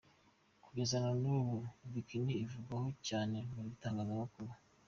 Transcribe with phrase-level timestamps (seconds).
[0.63, 1.57] Kugeza na n’ubu
[1.91, 4.51] “Bikini” ivugwaho cyane mu bitangazamakuru.